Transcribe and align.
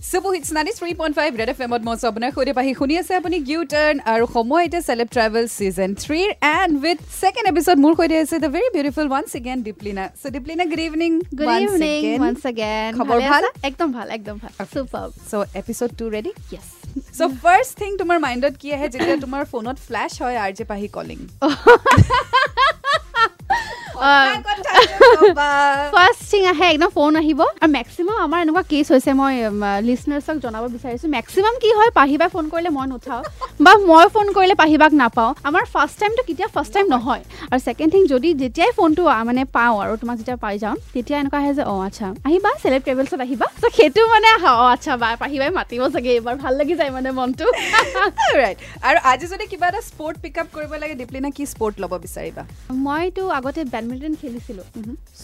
Super hit 0.00 0.44
ninety 0.56 0.72
three 0.76 0.92
point 0.98 1.14
five 1.16 1.30
red 1.40 1.50
F 1.52 1.58
এমত 1.64 1.82
মই 1.86 1.96
আপোনাৰ 2.10 2.30
সৈতে 2.36 2.52
পাহি 2.58 2.70
শুনি 2.78 2.94
আছে 3.00 3.12
আপুনি 3.16 3.36
গিউ 3.48 3.60
টাৰ্ণ 3.72 3.96
আৰু 4.12 4.24
সময় 4.36 4.62
এতিয়া 4.66 4.82
চেলেব 4.88 5.08
ট্ৰেভেল 5.16 5.44
ছিজন 5.56 5.90
থ্ৰীৰ 6.04 6.30
এণ্ড 6.50 6.72
উইথ 6.84 6.98
ছেকেণ্ড 7.16 7.46
এপিছড 7.52 7.76
মোৰ 7.84 7.92
সৈতে 7.98 8.16
আছে 8.22 8.36
the 8.44 8.50
very 8.54 8.68
beautiful 8.76 9.06
once 9.10 9.30
again 9.40 9.58
Deeplina 9.66 10.04
so' 10.20 10.32
Deeplina 10.34 10.64
good 10.70 10.82
evening 10.86 11.10
good 11.40 11.52
evening 11.66 12.00
once 12.20 12.42
again 12.52 12.90
খবৰ 12.98 13.18
ভাল 13.30 13.44
একদম 13.70 13.88
ভাল 13.96 14.06
একদম 14.16 14.36
ভাল 14.42 14.52
super 14.72 15.06
so' 15.30 15.44
episode 15.60 15.90
two 15.98 16.04
ready 16.14 16.32
yes 16.48 16.68
so' 17.18 17.30
first 17.42 17.72
thing 17.80 17.90
তোমাৰ 18.00 18.18
মাইণ্ডত 18.26 18.54
কি 18.60 18.68
আহে 18.76 18.88
যেতিয়া 18.94 19.16
তোমাৰ 19.24 19.42
ফোনত 19.52 19.76
ফ্লেছ 19.86 20.12
হয় 20.22 20.36
R 20.44 20.50
J 20.58 20.64
Pahi 20.72 20.88
calling 20.96 21.18
first 25.94 26.22
thing 26.30 26.42
আহে 26.52 26.66
একদম 26.72 26.90
ফোন 26.96 27.12
আহিব। 27.22 27.40
আৰু 27.62 27.70
মেক্সিমাম 27.78 28.16
আমাৰ 28.26 28.38
এনেকুৱা 28.44 28.62
কেছ 28.72 28.86
হৈছে 28.94 29.10
মই 29.20 29.34
লিচনাৰ্ছক 29.88 30.36
জনাব 30.44 30.64
বিচাৰিছোঁ 30.74 31.08
মেক্সিমাম 31.16 31.54
কি 31.62 31.70
হয় 31.78 31.90
পাহিবাই 31.98 32.28
ফোন 32.34 32.44
কৰিলে 32.52 32.70
মই 32.76 32.86
নুঠাওঁ 32.92 33.22
বা 33.64 33.72
মই 33.90 34.06
ফোন 34.14 34.26
কৰিলে 34.36 34.54
পাহিবাক 34.62 34.92
নাপাওঁ। 35.02 35.30
আমাৰ 35.48 35.64
ফাৰ্ষ্ট 35.74 35.96
টাইমটো 36.00 36.22
কেতিয়া 36.28 36.48
ফাৰ্ষ্ট 36.54 36.72
টাইম 36.76 36.86
নহয়। 36.94 37.22
আৰু 37.50 37.60
ছেকেণ্ড 37.66 37.90
থিং 37.94 38.02
যদি 38.12 38.28
যেতিয়াই 38.42 38.70
ফোনটো 38.78 39.02
মানে 39.28 39.42
পাওঁ 39.56 39.74
আৰু 39.84 39.92
তোমাক 40.00 40.16
যেতিয়া 40.20 40.38
পাই 40.44 40.56
যাওঁ 40.62 40.76
তেতিয়া 40.94 41.16
এনেকুৱা 41.22 41.38
আহে 41.42 41.52
যে 41.58 41.64
অঁ 41.72 41.78
আচ্ছা 41.88 42.06
আহিবা 42.28 42.50
চেলেব 42.62 42.80
ট্ৰেভেলছত 42.86 43.20
আহিবা। 43.26 43.46
চ' 43.60 43.72
সেইটো 43.78 44.00
মানে 44.14 44.28
অঁ 44.52 44.66
আচ্ছা 44.74 44.92
বা 45.02 45.08
পাহিবাই 45.22 45.50
মাতিব 45.58 45.82
চাগে 45.94 46.10
এইবাৰ 46.18 46.36
ভাল 46.42 46.52
লাগি 46.60 46.74
যায় 46.80 46.90
মানে 46.96 47.10
মনটো। 47.18 47.46
ৰাইট 48.40 48.58
আৰু 48.88 48.98
আজি 49.10 49.26
যদি 49.32 49.44
কিবা 49.52 49.66
এটা 49.70 49.80
স্পৰ্ট 49.90 50.16
পিক 50.22 50.34
আপ 50.42 50.48
কৰিব 50.56 50.72
লাগে 50.82 50.94
দীপলিনা 51.00 51.30
কি 51.36 51.42
স্পৰ্ট 51.52 51.74
ল'ব 51.82 51.92
বিচাৰিবা? 52.04 52.42
মইতো 52.86 53.22
আগতে 53.38 53.60
বেডমিণ্টন 53.64 53.88
খেলিছিলোঁ। 54.20 54.64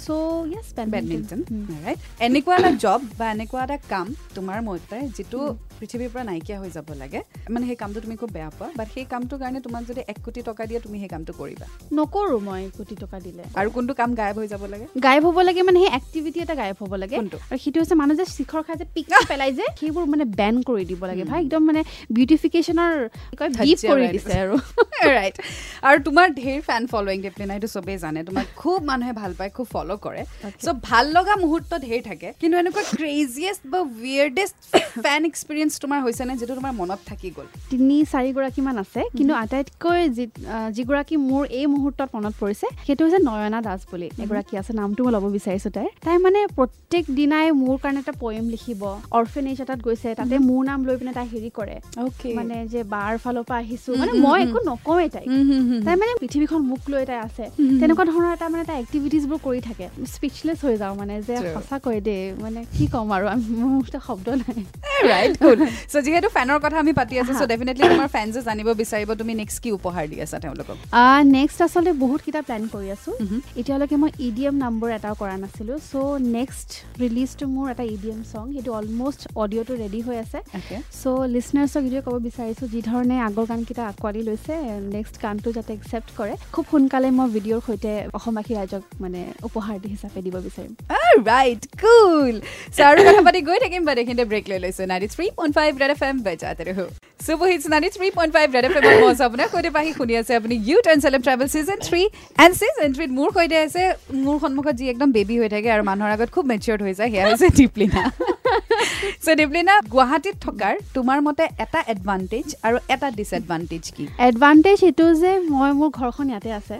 চ' 0.04 0.08
য়েছ 0.52 0.66
বেডমিণ্টন 0.94 1.40
ৰাইট 1.84 1.98
এনেকুৱা 2.26 2.54
এটা 2.60 2.70
জব 2.84 3.00
বা 3.18 3.26
এনেকুৱা 3.34 3.62
এটা 3.66 3.76
কাম 3.92 4.06
তোমাৰ 4.36 4.58
মতে 4.68 4.98
যিটো 5.16 5.38
পৃথিৱীৰ 5.78 6.10
পৰা 6.12 6.24
নাইকিয়া 6.30 6.58
হৈ 6.62 6.70
যাব 6.76 6.88
লাগে 7.02 7.20
মানে 7.54 7.64
সেই 7.68 7.78
কামটো 7.82 7.98
তুমি 8.04 8.16
খুব 8.20 8.30
বেয়া 8.36 8.50
পোৱা 8.58 8.68
বাট 8.78 8.88
সেই 8.94 9.04
কামটোৰ 9.12 9.38
কাৰণে 9.42 9.60
তোমাক 9.66 9.82
যদি 9.90 10.00
এক 10.12 10.18
কোটি 10.24 10.40
টকা 10.48 10.62
দিয়ে 10.68 10.80
তুমি 10.80 10.96
সেই 11.02 11.10
কামটো 11.14 11.32
কৰিবা। 11.40 11.66
নকৰোঁ 11.98 12.40
মই 12.48 12.62
কোটি 12.78 12.94
টকা 13.02 13.16
দিলে। 13.26 13.42
আৰু 13.60 13.68
কোনটো 13.76 13.92
কাম 14.00 14.10
গায়ব 14.20 14.36
হৈ 14.42 14.48
যাব 14.52 14.62
লাগে? 14.72 14.86
গায়ব 15.06 15.24
হ'ব 15.26 15.38
লাগে 15.48 15.62
মানে 15.68 15.78
সেই 15.84 15.92
এক্টিভিটি 16.00 16.38
এটা 16.44 16.54
গায়ব 16.62 16.76
হ'ব 16.82 16.92
লাগে? 17.02 17.16
আৰু 17.50 17.58
সেইটো 17.62 17.76
হৈছে 17.80 17.94
মানুহ 18.02 18.14
যে 18.20 18.26
শিখৰ 18.36 18.62
খাই 18.66 18.76
যে 18.80 18.86
পিক 18.94 19.06
পেলাই 19.30 19.50
যে 19.58 19.64
সেইবোৰ 19.80 20.04
মানে 20.12 20.24
বেন 20.38 20.56
কৰি 20.68 20.84
দিব 20.90 21.02
লাগে। 21.10 21.24
ভাই 21.30 21.38
একদম 21.44 21.62
মানে 21.68 21.80
বিউটিফিকেশ্যনৰ 22.16 22.92
কৰি 23.90 24.06
দিছে 24.14 24.34
আৰু। 24.44 24.54
ৰাইট 25.16 25.36
আৰু 25.88 25.98
তোমাৰ 26.06 26.26
ঢেৰ 26.40 26.58
ফেন 26.68 26.82
ফলোৱিং 26.92 27.18
দীপলিনা 27.24 27.52
এইটো 27.58 27.68
চবেই 27.74 27.96
জানে। 28.04 28.20
তোমাক 28.28 28.45
খুব 28.60 28.78
মানুহে 28.90 29.12
ভাল 29.20 29.32
পায় 29.38 29.50
খুব 29.56 29.66
ফ'ল' 29.74 29.92
কৰে। 30.06 30.22
চ' 30.64 30.74
ভাল 30.88 31.04
লগা 31.16 31.34
মুহূৰ্ত 31.44 31.70
ঢেৰ 31.86 32.00
থাকে। 32.08 32.28
কিন্তু 32.40 32.54
এনেকুৱা 32.62 32.82
ক্ৰেজিয়েষ্ট 32.96 33.62
বা 33.72 33.80
উইয়াৰ্ডেষ্ট 34.00 34.56
ফেন 35.04 35.22
এক্সপিৰিয়েঞ্চ 35.30 35.72
তোমাৰ 35.82 35.98
হৈছেনে 36.06 36.32
যিটো 36.40 36.54
তোমাৰ 36.60 36.74
মনত 36.80 37.00
থাকি 37.10 37.28
গ'ল? 37.36 37.46
তিনি 37.72 37.96
চাৰিগৰাকীমান 38.12 38.76
আছে 38.84 39.00
কিন্তু 39.16 39.32
আটাইতকৈ 39.42 40.00
যি 40.16 40.24
যিগৰাকী 40.76 41.16
মোৰ 41.30 41.42
এই 41.58 41.66
মুহূৰ্তত 41.74 42.08
মনত 42.16 42.34
পৰিছে 42.42 42.66
সেইটো 42.86 43.02
হৈছে 43.04 43.20
নয়না 43.28 43.60
দাস 43.68 43.80
বুলি 43.90 44.08
এগৰাকী 44.24 44.54
আছে 44.60 44.72
নামটো 44.80 45.00
মই 45.04 45.12
ল'ব 45.16 45.24
বিচাৰিছোঁ 45.36 45.70
তাইৰ। 45.76 45.90
তাই 46.06 46.16
মানে 46.26 46.40
প্ৰত্যেক 46.58 47.04
দিনাই 47.18 47.46
মোৰ 47.62 47.76
কাৰণে 47.82 48.00
এটা 48.04 48.14
পয়েম 48.22 48.44
লিখিব 48.54 48.80
অৰ্ফেনেজ 49.18 49.56
এটাত 49.64 49.80
গৈছে 49.86 50.08
তাতে 50.20 50.34
মোৰ 50.48 50.62
নাম 50.70 50.80
লৈ 50.86 50.96
পিনে 51.00 51.12
তাই 51.18 51.26
হেৰি 51.32 51.50
কৰে। 51.58 51.76
মানে 52.38 52.56
যে 52.72 52.80
বাৰ 52.94 53.12
ফালৰ 53.24 53.44
পৰা 53.48 53.58
আহিছো 53.64 53.90
মানে 54.00 54.12
মই 54.24 54.38
একো 54.46 54.58
নকওঁৱেই 54.70 55.08
তাইক। 55.14 55.28
তাই 55.86 55.96
মানে 56.00 56.12
পৃথিৱীখন 56.22 56.60
মোক 56.70 56.82
লৈ 56.92 57.02
তাই 57.10 57.18
আছে। 57.28 57.44
তেনেকুৱা 57.80 58.04
ধৰণৰ 58.12 58.35
এটা 58.36 58.46
মানে 58.52 58.64
তাই 58.70 58.78
এক্টিভিটিজবোৰ 58.84 59.38
কৰি 59.46 59.60
থাকে। 59.68 59.86
স্পীচলেছ 60.14 60.58
হৈ 60.66 60.74
যাওঁ 60.82 60.94
মানে 61.00 61.14
যে. 61.28 61.34
সঁচাকৈ 61.56 61.98
দেই 62.08 62.22
মানে 62.44 62.60
কি 62.76 62.84
ক'ম 62.94 63.08
আৰু 63.16 63.26
আমি- 63.34 63.54
মোৰ 63.60 63.72
ওচৰত 63.82 64.02
শব্দ 64.08 64.26
নাই। 64.42 64.60
ৰাইট 65.10 65.34
কুল 65.42 65.58
চ' 65.92 66.02
যিহেতু 66.06 66.28
ফেনৰ 66.36 66.58
কথা 66.64 66.76
আমি 66.82 66.92
পাতি 67.00 67.14
আছো 67.22 67.32
চ' 67.40 67.48
ডেফিনেটলি 67.52 67.84
তোমাৰ 67.92 68.08
ফেনছে 68.16 68.40
জানিব 68.48 68.68
বিচাৰিব 68.82 69.10
তুমি 69.20 69.32
নেক্সট 69.40 69.58
কি 69.64 69.70
উপহাৰ 69.78 70.04
দি 70.10 70.16
আছা 70.24 70.36
তেওঁলোকক? 70.44 70.76
নেক্সট 71.36 71.58
আচলতে 71.66 71.92
বহুত 72.04 72.20
কেইটা 72.26 72.40
প্লেন 72.48 72.62
কৰি 72.74 72.88
আছোঁ। 72.96 73.14
এতিয়ালৈকে 73.60 73.96
মই 74.02 74.10
ই 74.26 74.28
ডি 74.36 74.42
এম 74.50 74.56
নাম্বাৰ 74.64 74.90
এটাও 74.98 75.14
কৰা 75.22 75.34
নাছিলোঁ 75.44 75.76
চ' 75.90 75.94
নেক্সট 76.38 76.68
ৰিলিজটো 77.02 77.44
মোৰ 77.54 77.66
এটা 77.72 77.84
ই 77.94 77.96
ডি 78.02 78.08
এম 78.16 78.22
চং 78.32 78.44
সেইটো 78.54 78.70
অলমষ্ট 78.80 79.22
অডিঅ'টো 79.42 79.72
ৰেডি 79.82 80.00
হৈ 80.06 80.16
আছে। 80.24 80.38
চ' 81.00 81.04
লিচনাৰ্ছক 81.34 81.82
এইটোৱে 81.88 82.02
ক'ব 82.06 82.16
বিচাৰিছোঁ 82.28 82.66
যি 82.72 82.80
ধৰণে 82.90 83.16
আগৰ 83.28 83.44
গানকেইটা 83.50 83.82
আঁকোৱালি 83.90 84.22
লৈছে 84.28 84.54
নেক্সট 84.96 85.14
গানটো 85.24 85.48
যাতে 85.56 85.70
একচেপ্ট 85.78 86.08
কৰে। 86.18 86.34
খুব 86.54 86.64
সোনকালে 86.72 87.08
মই 87.18 87.28
ভিডিঅ'ৰ 87.36 87.60
সৈতে 87.68 87.92
অসমবাসী 88.26 88.52
ৰাইজক 88.58 88.82
মানে 89.02 89.20
উপহাৰ 89.48 89.76
দি 89.82 89.88
হিচাপে 89.94 90.20
দিব 90.26 90.36
বিচাৰিম। 90.46 90.72
ৰাইট 91.30 91.62
কুল 91.82 92.34
আৰু 92.90 93.00
কথা 93.06 93.22
পাতি 93.26 93.40
গৈ 93.48 93.58
থাকিম 93.64 93.82
বাট 93.88 93.96
এইখিনিতে 94.02 94.24
ব্ৰেক 94.30 94.44
লৈ 94.50 94.58
লৈছোঁ। 94.64 94.86
Ninety 94.92 95.08
three 95.14 95.26
point 95.38 95.52
five 95.58 95.70
red 95.82 95.90
F 95.94 96.02
M 96.08 96.16
বেজাতে 96.26 96.62
super 97.26 97.48
three 97.96 98.08
point 98.16 98.32
five 98.36 98.46
red 98.56 98.64
F 98.68 98.74
M 98.78 98.84
মই 99.02 99.14
আপোনাৰ 99.28 99.48
সৈতে 99.52 99.70
পাহি 99.76 99.90
শুনি 99.98 100.14
আছে 100.20 100.32
আপুনি 100.40 100.54
you 100.68 100.78
celeb 101.04 101.20
travel 101.26 101.48
season 101.54 101.78
three 101.88 102.02
and 102.44 102.54
season 102.60 102.90
থ্ৰীত 102.96 103.10
মোৰ 103.18 103.28
সৈতে 103.36 103.56
আছে 103.66 103.82
মোৰ 104.24 104.36
সন্মুখত 104.42 104.74
যি 104.80 104.84
একদম 104.92 105.08
বেবী 105.16 105.36
হৈ 105.40 105.48
থাকে 105.54 105.68
আৰু 105.76 105.82
মানুহৰ 105.90 106.10
আগত 106.16 106.28
খুব 106.36 106.44
মেচিয়ৰ্ড 106.52 106.80
হৈ 106.86 106.92
যায় 106.98 107.10
সেয়া 107.12 107.24
হৈছে 107.28 107.48
দীপলিনা। 107.58 108.02
চ' 109.24 109.34
দীপলিনা 109.38 109.74
গুৱাহাটীত 109.92 110.36
থকাৰ 110.46 110.74
তোমাৰ 110.96 111.18
মতে 111.26 111.44
এটা 111.64 111.80
এডভান্টেজ 111.94 112.46
আৰু 112.66 112.76
এটা 112.94 113.08
ডিছএডভান্টেজ 113.18 113.84
কি? 113.96 114.04
এডভান্টেজ 114.28 114.78
এইটো 114.88 115.06
যে 115.22 115.32
মই 115.56 115.70
মোৰ 115.80 115.90
ঘৰখন 116.00 116.26
ইয়াতে 116.32 116.50
আছে। 116.60 116.76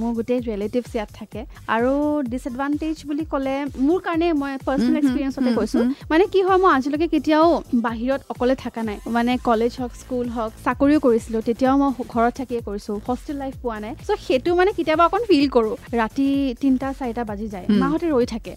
মোৰ 0.00 0.12
গোটেই 0.18 0.40
ৰিলেটিভছ 0.50 0.92
ইয়াত 0.96 1.10
থাকে। 1.20 1.40
আৰু 1.76 1.92
ডিছএডভান্টেজ 2.32 2.96
বুলি 3.08 3.24
ক'লে 3.32 3.56
মোৰ 3.86 3.98
কাৰণে 4.06 4.28
মই 4.42 4.52
পাৰ্চনেল 4.66 4.96
এক্সপিৰিয়েঞ্চতে 5.00 5.50
কৈছোঁ। 5.58 5.82
মানে 6.10 6.24
কি 6.32 6.40
হয় 6.46 6.58
মই 6.62 6.70
আজিলৈকে 6.76 7.08
কেতিয়াও 7.14 7.48
বাহিৰত 7.86 8.20
অকলে 8.32 8.54
থকা 8.64 8.82
নাই। 8.88 8.98
মানে 9.16 9.32
কলেজ 9.48 9.72
হওক 9.80 9.92
স্কুল 10.02 10.26
হওক 10.36 10.52
চাকৰিও 10.64 10.98
কৰিছিলোঁ। 11.06 11.40
তেতিয়াও 11.48 11.74
মই 11.82 11.90
ঘৰত 12.14 12.32
থাকিয়ে 12.40 12.60
কৰিছোঁ। 12.68 12.96
হোষ্টেল 13.08 13.36
লাইফ 13.42 13.54
পোৱা 13.62 13.78
নাই। 13.84 13.92
চ' 14.06 14.18
সেইটো 14.26 14.50
মানে 14.54 14.70
কেতিয়াবা 14.76 15.04
অকণ 15.08 15.22
ফিল 15.30 15.46
কৰোঁ। 15.56 15.74
ৰাতি 16.00 16.28
তিনিটা 16.60 16.88
চাৰিটা 16.98 17.22
বাজি 17.30 17.46
যায়। 17.54 17.66
মাহঁতে 17.82 18.06
ৰৈ 18.14 18.26
থাকে। 18.34 18.52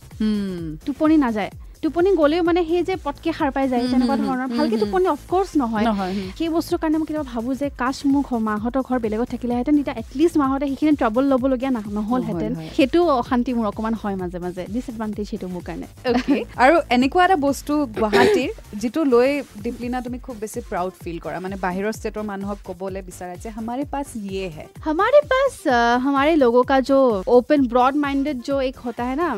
টোপনি 0.85 1.17
নাযায়। 1.27 1.51
টোপনি 1.84 2.10
গ'লেও 2.16 2.42
মানে 2.44 2.60
সেই 2.70 2.82
যে 2.88 2.94
পটকে 3.04 3.30
সাৰ 3.32 3.50
পাই 3.56 3.66
যায় 3.70 3.82
তেনেকুৱা 3.92 4.16
ধৰণৰ 4.20 4.48
ভালকে 4.56 4.76
টোপনি 4.80 5.06
অফক'ৰ্চ 5.12 5.50
নহয় 5.60 5.84
নহয় 5.84 6.12
সেই 6.38 6.48
বস্তুৰ 6.56 6.78
কাৰণে 6.82 6.96
মই 7.00 7.06
কেতিয়াবা 7.08 7.28
ভাবোঁ 7.32 7.54
যে 7.60 7.68
কাছ 7.82 7.96
মোৰ 8.12 8.22
ঘৰ 8.28 8.40
মাহঁতৰ 8.48 8.82
ঘৰ 8.88 8.98
বেলেগত 9.04 9.26
থাকিলেহেঁতেন 9.34 9.74
তেতিয়া 9.78 9.96
এটলিষ্ট 10.02 10.34
মাহঁতে 10.42 10.66
সেইখিনি 10.70 10.92
ট্ৰাবল 11.00 11.24
ল'বলগীয়া 11.32 11.70
না- 11.76 11.92
নহ'লহেঁতেন 11.98 12.50
নহ'ল 12.50 12.60
হয়। 12.60 12.68
সেইটো 12.76 12.98
অশান্তি 13.14 13.50
মোৰ 13.56 13.66
অকণমান 13.70 13.94
হয় 14.02 14.16
মাজে 14.22 14.38
মাজে 14.44 14.62
ডিছএডভান্টেজ 14.74 15.24
সেইটো 15.30 15.46
মোৰ 15.54 15.62
কাৰণে 15.68 15.86
অ'কে 16.10 16.36
আৰু 16.64 16.74
এনেকুৱা 16.96 17.22
এটা 17.26 17.36
বস্তু 17.46 17.72
গুৱাহাটীৰ 17.96 18.50
যিটো 18.80 19.00
লৈ 19.14 19.28
দীপলিনা 19.64 19.98
তুমি 20.06 20.18
খুব 20.26 20.36
বেছি 20.42 20.58
প্ৰাউড 20.70 20.92
ফিল 21.02 21.18
কৰা 21.24 21.38
মানে 21.40 21.56
বাহিৰৰ 21.64 21.92
ষ্টেটৰ 21.98 22.24
মানুহক 22.32 22.58
ক'বলৈ 22.68 23.02
বিচাৰা 23.08 23.34
যে 23.42 23.48
আমাৰে 23.60 23.84
পাছ 23.94 24.06
ইয়ে 24.22 24.46
হে 24.56 24.64
हमारे 24.88 25.20
पास 25.32 25.52
अ, 25.68 25.78
हमारे 26.06 26.32
लोगों 26.36 26.64
का 26.64 26.78
जो 26.90 26.98
ओपन 27.30 27.60
ब्रॉड 27.72 27.94
माइंडेड 28.04 28.36
जो 28.48 28.54
एक 28.60 28.76
होता 28.84 29.02
है 29.04 29.14
ना 29.16 29.28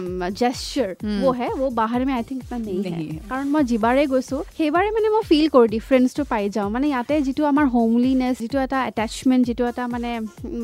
जेस्चर 0.40 0.88
वो 1.22 1.30
है 1.32 1.48
वो 1.54 1.66
बाहर 1.80 2.04
में 2.04 2.14
থিংক 2.29 2.41
নাই 2.51 3.05
কাৰণ 3.29 3.47
মই 3.53 3.63
যিবাৰে 3.71 4.03
গৈছোঁ 4.13 4.39
সেইবাৰে 4.57 4.89
মানে 4.97 5.07
মই 5.15 5.23
ফিল 5.31 5.47
কৰোঁ 5.53 5.67
ডিফাৰেঞ্চটো 5.75 6.23
পাই 6.31 6.43
যাওঁ। 6.55 6.67
মানে 6.75 6.85
ইয়াতে 6.91 7.15
যিটো 7.27 7.43
আমাৰ 7.51 7.65
হোমলিনেছ 7.75 8.35
যিটো 8.43 8.57
এটা 8.65 8.79
এটেচমেণ্ট 8.91 9.43
যিটো 9.47 9.63
এটা 9.71 9.83
মানে 9.93 10.11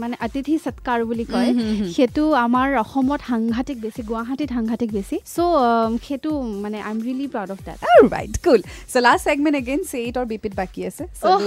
মানে 0.02 0.16
অতিথি 0.26 0.56
সৎকাৰ 0.66 1.00
বুলি 1.10 1.26
কয় 1.34 1.50
সেইটো 1.96 2.24
আমাৰ 2.46 2.68
অসমত 2.84 3.22
সাংঘাতিক 3.32 3.78
বেছি 3.84 4.02
গুৱাহাটীত 4.10 4.50
সাংঘাতিক 4.58 4.90
বেছি। 4.98 5.16
চ' 5.36 5.40
সেইটো 6.06 6.32
মানে 6.64 6.78
I 6.88 6.92
am 6.96 7.00
really 7.06 7.28
proud 7.34 7.50
of 7.56 7.60
that 7.68 7.78
right 8.16 8.36
cool 8.46 8.62
so' 8.92 8.96
last 9.06 9.24
segment 9.28 9.56
again 9.62 9.82
say it 9.94 10.14
অৰ 10.20 10.26
বিপিত 10.34 10.54
বাকী 10.62 10.82
আছে। 10.90 11.04
oh, 11.28 11.38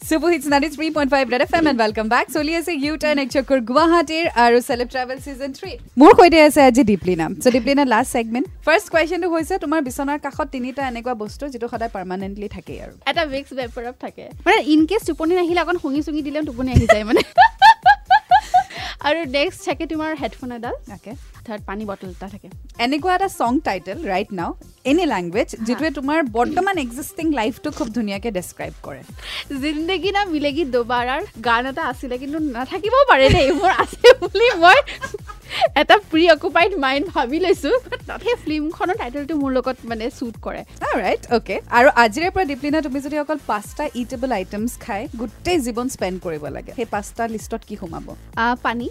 super 0.00 0.30
hits 0.32 0.46
ninety 0.52 0.68
three 0.74 0.86
point 0.96 1.10
five 1.14 1.24
red 1.32 1.42
F 1.44 1.52
M 1.58 1.66
and 1.70 1.78
welcome 1.82 2.06
back 2.12 2.26
চলি 2.36 2.52
আছে 2.58 2.72
ইউ 2.84 2.92
টাৰ্ণ 3.02 3.18
এক 3.24 3.30
চক্কৰ 3.36 3.58
গুৱাহাটীৰ 3.70 4.26
আৰু 4.44 4.58
চেলেব 4.68 4.88
ট্ৰেভেল 4.94 5.18
ছিজন 5.24 5.50
থ্ৰী 5.58 5.72
মোৰ 6.00 6.12
সৈতে 6.18 6.38
আছে 6.48 6.60
আজি 6.68 6.82
Deeplina 6.90 7.26
so' 7.42 7.52
Deeplina 7.54 7.84
last 7.92 8.10
segment 8.16 8.46
first 8.66 8.86
কুৱেশ্যনটো 8.92 9.28
হৈছে 9.34 9.54
তোমাৰ 9.64 9.80
বিচনাৰ 9.88 10.18
কাষত 10.24 10.48
তিনিটা 10.54 10.82
এনেকুৱা 10.90 11.14
বস্তু 11.22 11.44
যিটো 11.52 11.66
সদায় 11.72 11.92
পাৰ্মানেণ্টলি 11.96 12.48
থাকেই 12.56 12.78
আৰু। 12.84 12.94
এটা 13.10 13.22
ভিক্স 13.32 13.50
বেপাৰত 13.58 13.94
থাকে। 14.04 14.24
মানে 14.46 14.58
ইন 14.72 14.80
কেছ 14.90 15.02
টোপনি 15.08 15.32
নাহিলে 15.40 15.60
অকণ 15.64 15.76
শুঙি 15.84 16.00
চুঙি 16.06 16.22
দিলেও 16.26 16.42
টোপনি 16.48 16.70
আহি 16.76 16.86
যায় 16.94 17.04
মানে। 17.08 17.22
আৰু 19.06 19.20
নেক্সট 19.36 19.60
থাকে 19.66 19.84
তোমাৰ 19.92 20.10
হেডফোন 20.22 20.50
এডাল। 20.58 20.74
অ'কে 20.94 21.12
থাৰ্ড 21.46 21.62
পানী 21.68 21.84
বটল 21.90 22.10
এটা 22.14 22.28
থাকে। 22.34 22.48
এনেকুৱা 22.84 23.12
এটা 23.18 23.28
song 23.40 23.52
title 23.68 23.98
right 24.12 24.30
now 24.38 24.50
any 24.90 25.04
language 25.12 25.48
যিটোৱে 25.66 25.90
তোমাৰ 25.98 26.18
বৰ্তমান 26.36 26.76
এক্সিষ্টিং 26.84 27.26
লাইফটো 27.38 27.68
খুব 27.78 27.88
ধুনীয়াকৈ 27.96 28.30
ডেছক্ৰাইব 28.38 28.74
কৰে। 28.86 29.02
জিন্দগী 29.62 30.10
না 30.16 30.22
মিলেগি 30.34 30.64
দুবাৰাৰ 30.74 31.22
গান 31.48 31.62
এটা 31.70 31.82
আছিলে 31.90 32.14
কিন্তু 32.22 32.38
নাথাকিবও 32.56 33.02
পাৰে 33.10 33.26
দেই 33.34 33.48
মোৰ 33.60 33.72
আছে 33.82 34.06
বুলি 34.22 34.48
মই 34.62 34.78
এটা 35.80 35.96
প্ৰি 36.10 36.24
অকুপাইড 36.36 36.72
মাইণ্ড 36.84 37.04
ভাবি 37.14 37.38
লৈছো 37.44 37.70
সেই 38.24 38.36
ফিল্মখনৰ 38.44 38.96
টাইটেলটো 39.00 39.34
মোৰ 39.42 39.50
লগত 39.56 39.76
মানে 39.90 40.04
শ্বুট 40.18 40.36
কৰে। 40.46 40.62
ৰাইট 41.02 41.22
অ'কে 41.36 41.56
আৰু 41.78 41.88
আজিৰে 42.04 42.28
পৰা 42.34 42.44
দীপলিনা 42.50 42.78
তুমি 42.86 42.98
যদি 43.06 43.16
অকল 43.24 43.38
পাঁচটা 43.50 43.84
ইটেবল 44.02 44.30
আইটেমছ 44.38 44.72
খাই 44.84 45.02
গোটেই 45.20 45.58
জীৱন 45.66 45.86
স্পেণ্ড 45.94 46.16
কৰিব 46.24 46.44
লাগে 46.56 46.72
সেই 46.78 46.88
পাঁচটা 46.94 47.22
লিষ্টত 47.34 47.62
কি 47.68 47.74
সোমাব? 47.80 48.06
পানী 48.64 48.86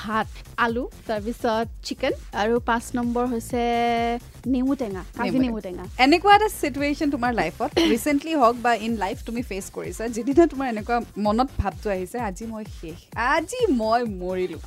ভাত 0.00 0.28
আলু 0.64 0.84
তাৰপিছত 1.08 1.66
চিকেন 1.86 2.12
আৰু 2.42 2.54
পাঁচ 2.70 2.84
নম্বৰ 2.98 3.24
হৈছে 3.32 3.62
নেমু 4.54 4.72
টেঙা 4.80 5.02
কাজি 5.18 5.38
নেমু 5.44 5.60
টেঙা। 5.66 5.84
এনেকুৱা 6.04 6.32
এটা 6.38 6.48
চিটুৱেশ্যন 6.60 7.08
তোমাৰ 7.14 7.32
লাইফত 7.40 7.70
ৰিচেণ্টলি 7.92 8.32
হওক 8.40 8.56
বা 8.64 8.72
ইন 8.86 8.92
লাইফ 9.04 9.16
তুমি 9.28 9.42
ফেচ 9.50 9.66
কৰিছা 9.76 10.04
যিদিনা 10.16 10.44
তোমাৰ 10.52 10.66
এনেকুৱা 10.74 10.96
মনত 11.26 11.48
ভাৱটো 11.60 11.88
আহিছে 11.94 12.16
আজি 12.28 12.44
মই 12.52 12.64
শেষ 12.78 12.98
আজি 13.34 13.60
মই 13.80 14.00
মৰিলো। 14.22 14.58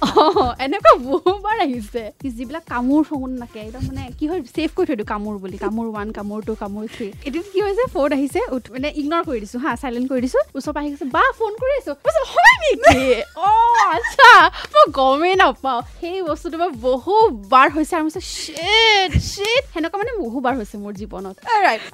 এনেকুৱা 0.65 0.91
বহুবাৰ 1.27 1.57
আহিছে। 1.66 2.04
যিবিলাক 2.38 2.63
কামোৰ 2.74 3.01
চামোৰ 3.10 3.31
নাকে 3.42 3.60
একদম 3.66 3.81
মানে 3.89 4.04
কি 4.19 4.25
হয় 4.30 4.42
ছেভ 4.56 4.69
কৰি 4.77 4.86
থৈ 4.89 4.95
দিওঁ 5.00 5.10
কামোৰ 5.13 5.36
বুলি 5.44 5.57
কামোৰ 5.66 5.86
ওৱান 5.92 6.07
কামোৰ 6.18 6.39
টু 6.48 6.54
কামোৰ 6.63 6.83
থ্ৰী 6.95 7.07
এদিন 7.27 7.44
কি 7.54 7.60
হৈছে 7.66 7.83
ফোন 7.94 8.10
আহিছে 8.18 8.39
মানে 8.74 8.89
ইগনৰ 9.00 9.21
কৰি 9.27 9.39
দিছো 9.44 9.57
হা 9.63 9.71
চাইলেণ্ট 9.83 10.07
কৰি 10.12 10.21
দিছো 10.25 10.39
ওচৰৰ 10.57 10.74
পৰা 10.75 10.81
আহি 10.83 10.89
গৈছে 10.94 11.07
বা 11.16 11.24
ফোন 11.39 11.51
কৰি 11.62 11.74
আছো। 11.80 11.94
হয় 12.33 12.56
নেকি? 12.63 13.00
অঁ 13.48 13.77
আচ্ছা 13.95 14.30
মই 14.74 14.86
গমেই 15.00 15.36
নাপাওঁ। 15.42 15.80
সেই 16.00 16.18
বস্তুটো 16.30 16.57
মই 16.62 16.71
বহুবাৰ 16.88 17.68
হৈছে 17.75 17.94
আৰু 17.98 18.07
"Shit, 18.33 19.12
shit." 19.31 19.63
সেনেকুৱা 19.74 19.98
মানে 20.01 20.12
বহুবাৰ 20.25 20.54
হৈছে 20.60 20.75
মোৰ 20.83 20.94
জীৱনত। 21.01 21.36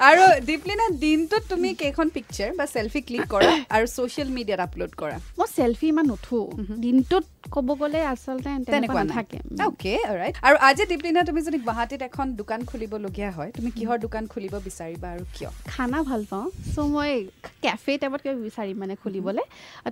আৰু 0.09 0.23
দীপলিনা 0.47 0.85
দিনটোত 1.03 1.43
তুমি 1.51 1.69
কেইখন 1.81 2.07
পিকচাৰ 2.15 2.49
বা 2.59 2.65
চেল্ফি 2.75 3.01
ক্লিক 3.07 3.25
কৰা 3.33 3.49
আৰু 3.75 3.85
ছ'চিয়েল 3.95 4.29
মিডিয়াত 4.37 4.61
আপলোড 4.67 4.91
কৰা? 5.01 5.17
মই 5.39 5.47
চেল্ফি 5.57 5.87
ইমান 5.93 6.05
নুঠো। 6.11 6.39
দিনটোত 6.85 7.23
ক'ব 7.53 7.67
গ'লে 7.81 7.99
আচলতে 8.13 8.49
তেনেকুৱা 8.73 9.01
নাথাকে। 9.09 9.37
অ'কে 9.67 9.93
ৰাইট 10.19 10.35
আৰু 10.47 10.55
আজি 10.67 10.83
দীপলিনা 10.91 11.21
তুমি 11.29 11.41
যদি 11.47 11.57
গুৱাহাটীত 11.65 12.01
এখন 12.09 12.27
দোকান 12.41 12.59
খুলিবলগীয়া 12.69 13.31
হয় 13.37 13.49
তুমি 13.57 13.69
কিহৰ 13.77 13.97
দোকান 14.05 14.23
খুলিব 14.31 14.53
বিচাৰিবা 14.67 15.07
আৰু 15.15 15.23
কিয়? 15.35 15.49
খানা 15.73 15.99
ভাল 16.09 16.21
পাওঁ। 16.31 16.47
চ' 16.73 16.87
মই 16.95 17.11
কেফে 17.63 17.93
টাইপত 18.01 18.19
কিবা 18.23 18.35
বিচাৰিম 18.47 18.77
মানে 18.83 18.95
খুলিবলৈ। 19.03 19.45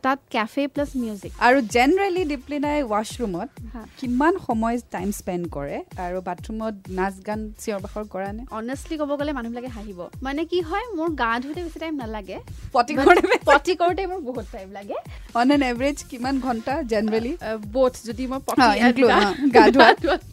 তাত 0.05 0.19
কেফে 0.33 0.61
প্লাছ 0.73 0.89
মিউজিক 1.01 1.31
আৰু 1.47 1.57
জেনেৰেলি 1.75 2.23
দীপলিনাই 2.31 2.79
ৱাশ্বৰুমত। 2.93 3.49
কিমান 3.99 4.33
সময় 4.47 4.75
টাইম 4.95 5.09
স্পেণ্ড 5.19 5.43
কৰে? 5.55 5.77
আৰু 6.05 6.17
বাথৰুমত 6.27 6.75
নাচ 6.97 7.15
গান 7.27 7.39
চিঞৰ 7.61 7.79
বাখৰ 7.85 8.03
কৰা 8.13 8.29
নে? 8.37 8.43
অনেষ্টলি 8.59 8.95
ক'ব 9.01 9.11
গ'লে 9.19 9.31
মানুহবিলাকে 9.37 9.69
হাঁহিব। 9.75 9.99
মানে 10.25 10.41
কি 10.51 10.59
হয় 10.69 10.85
মোৰ 10.97 11.09
গা 11.21 11.31
ধুওঁতে 11.41 11.61
বেছি 11.65 11.79
টাইম 11.83 11.95
নালাগে। 12.03 12.37
পটি 12.75 12.93
কৰোঁতে 12.99 13.37
পটি 13.49 13.73
কৰোঁতে 13.81 14.03
মোৰ 14.11 14.21
বহুত 14.29 14.45
টাইম 14.55 14.69
লাগে। 14.77 14.97
অন 15.39 15.47
এন 15.55 15.61
এভাৰেজ 15.71 15.97
কিমান 16.09 16.35
ঘণ্টা 16.45 16.73
জেনেৰেলি 16.91 17.33
বোথ 17.73 17.93
যদি 18.05 18.23
মই 18.31 18.39
include, 18.79 19.11
হা, 19.15 19.29
গা। 19.55 19.63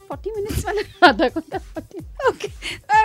ফৰ্টি 0.08 0.28
মিনিটছ 0.34 0.62
মানে 0.66 0.82
আধা 1.08 1.26
ঘণ্টা 1.34 1.58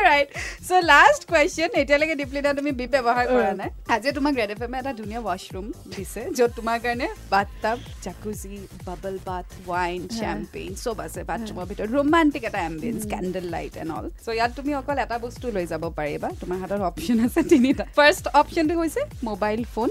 ৰাইট 0.10 0.28
চ' 0.68 0.82
লাষ্ট 0.92 1.22
কুৱেশ্যন 1.30 1.70
এতিয়ালৈকে 1.82 2.16
দীপলিনা 2.22 2.50
তুমি 2.60 2.72
বি 2.80 2.86
ব্যৱহাৰ 2.94 3.26
কৰা 3.34 3.54
নাই। 3.62 3.70
আজি 3.96 4.10
তোমাক 4.18 4.34
ৰেড 4.40 4.52
এফ 4.56 4.62
এমে 4.68 4.78
এটা 4.82 4.92
ধুনীয়া 5.02 5.22
ৱাশ্বৰুম 5.30 5.66
দিছে 5.96 6.22
য'ত 6.38 6.52
তোমাৰ 6.60 6.78
কাৰণে 6.86 7.08
bath 7.34 7.50
tub 7.64 7.78
jacuzzi 8.06 8.56
bubble 8.88 9.16
bath 9.30 9.48
wine 9.72 10.02
champagne 10.20 10.72
চব 10.84 10.98
আছে 11.06 11.20
বাথৰুমৰ 11.30 11.66
ভিতৰত। 11.70 11.90
ৰোমান্টিক 11.98 12.44
এটা 12.50 12.60
ambience 12.70 13.02
candle 13.14 13.46
light 13.56 13.74
and 13.82 13.92
all 13.98 14.08
চ' 14.26 14.28
ইয়াত 14.38 14.52
তুমি 14.60 14.72
অকল 14.82 14.98
এটা 15.06 15.18
বস্তু 15.26 15.46
লৈ 15.56 15.66
যাব 15.74 15.84
পাৰিবা। 16.00 16.30
তোমাৰ 16.42 16.58
হাতত 16.64 16.82
অপশ্যন 16.92 17.18
আছে 17.26 17.42
তিনিটা। 17.54 17.84
ফাৰ্ষ্ট 18.00 18.26
অপশ্যনটো 18.42 18.74
হৈছে 18.82 19.02
মোবাইল 19.30 19.62
ফোন 19.76 19.90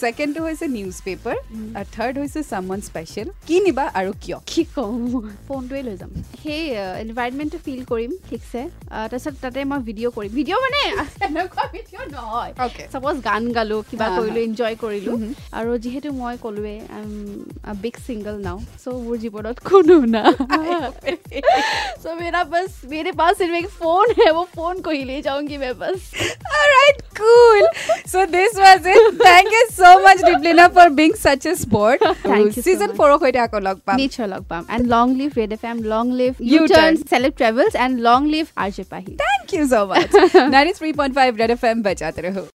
ছেকেণ্ডটো 0.00 0.40
হৈছে 0.46 0.66
নিউজ 0.78 0.96
পেপাৰ 1.06 1.36
আৰু 1.78 1.86
থাৰ্ড 1.96 2.14
হৈছে 2.22 2.40
চামন 2.50 2.80
স্পেচিয়েল 2.90 3.28
কি 3.48 3.56
নিবা 3.66 3.84
আৰু 4.00 4.10
কিয়? 4.22 4.38
কি 4.52 4.62
ক'ম? 4.74 5.02
ফোনটোৱে 5.48 5.82
লৈ 5.88 5.96
যাম। 6.00 6.10
সেই 6.42 6.62
এনভাইৰমেণ্টটো 7.04 7.58
ফিল 7.66 7.82
কৰিম 7.92 8.12
ঠিকছে। 8.28 8.60
আহ, 8.96 9.06
তাৰপিছত 9.31 9.35
তাতে 9.41 9.59
মই 9.71 9.79
ভিডিঅ' 9.87 10.11
কৰিম 10.15 10.31
ভিডিঅ' 10.37 10.59
মানে 10.65 10.81
এনেকুৱা 11.27 11.63
ভিডিঅ' 11.75 12.07
নহয় 12.13 12.51
অ'কে 12.65 12.83
চাপ'জ 12.93 13.17
গান 13.27 13.43
গালোঁ 13.57 13.79
কিবা 13.89 14.07
হা, 14.07 14.15
কৰিলোঁ 14.17 14.35
হা। 14.35 14.45
এনজয় 14.47 14.75
কৰিলোঁ 14.83 15.15
আৰু 15.59 15.71
যিহেতু 15.83 16.09
মই 16.21 16.35
ক'লোৱে 16.43 16.75
বিগ 17.83 17.95
ছিংগল 18.07 18.35
নাও 18.47 18.57
চ' 18.83 18.97
মোৰ 19.05 19.15
জীৱনত 19.23 19.57
কোনো 19.69 19.95
না 20.15 20.23
চ' 22.01 22.15
মেৰা 22.19 22.41
বছ 22.51 22.71
মেৰে 22.91 23.11
পাছ 23.19 23.33
सिर्फ 23.37 23.53
एक 23.61 23.67
फोन 23.79 24.07
है 24.19 24.29
वो 24.31 24.43
फोन 24.55 24.81
को 24.81 24.89
ही 24.91 25.03
ले 25.05 25.21
जाऊंगी 25.21 25.57
मैं 25.57 25.73
बस 25.79 25.99
All 26.57 26.69
right, 26.71 26.99
cool. 27.17 27.65
So 28.05 28.21
this 28.27 28.53
was 28.57 28.85
it. 28.87 29.17
Thank 29.21 29.51
you 29.51 29.63
so 29.84 29.92
much, 30.02 30.18
Diplina, 30.18 30.66
for 30.72 30.88
being 30.90 31.14
such 31.14 31.46
a 31.46 31.56
sport. 31.56 32.00
Thank 32.22 32.56
you. 32.56 32.62
Season 32.62 32.88
so 32.94 32.94
much. 32.94 32.96
4 32.96 33.10
of 33.10 33.62
Log 33.68 33.84
Pam. 33.84 33.96
Nature 33.96 34.26
Log 34.26 34.48
Pam. 34.48 34.66
And 34.68 34.88
long 34.88 35.16
live 35.18 35.36
Red 35.36 35.50
FM, 35.50 35.84
long 35.84 36.12
live 36.22 36.40
U-turns. 36.40 37.04
Celeb 37.04 37.36
Travels, 37.36 37.74
and 37.74 38.02
long 38.02 38.30
live 38.30 38.54
RJ 38.54 38.86
Pahi. 38.86 39.18
Thank 39.26 39.52
you 39.52 39.66
so 39.66 39.86
much. 39.86 40.10
93.5 40.10 41.38
Red 41.38 41.50
FM, 41.58 41.82
Bajat 41.82 42.22
Raho. 42.26 42.48